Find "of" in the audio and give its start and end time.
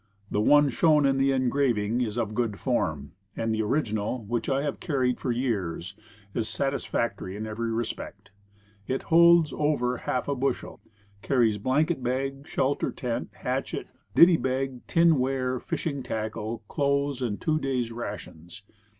2.17-2.33